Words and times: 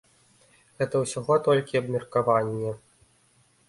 Гэта 0.79 0.95
ўсяго 1.03 1.39
толькі 1.51 1.79
абмеркаванне. 1.83 2.77